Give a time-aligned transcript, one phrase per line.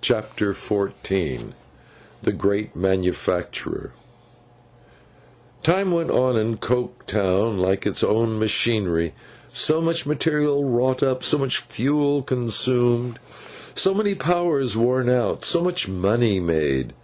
[0.00, 1.52] CHAPTER XIV
[2.22, 3.94] THE GREAT MANUFACTURER
[5.64, 9.12] TIME went on in Coketown like its own machinery:
[9.52, 13.18] so much material wrought up, so much fuel consumed,
[13.74, 16.92] so many powers worn out, so much money made.